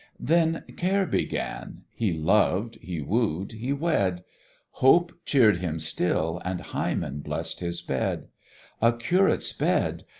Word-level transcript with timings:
Then 0.19 0.63
care 0.77 1.05
began: 1.05 1.83
he 1.93 2.11
loved, 2.11 2.79
he 2.81 3.01
woo'd, 3.01 3.51
he 3.51 3.71
wed; 3.71 4.23
Hope 4.81 5.13
cheer'd 5.25 5.57
him 5.57 5.79
still, 5.79 6.41
and 6.43 6.59
Hymen 6.59 7.19
bless'd 7.19 7.59
his 7.59 7.83
bed 7.83 8.29
A 8.81 8.93
curate's 8.93 9.53
bed 9.53 10.05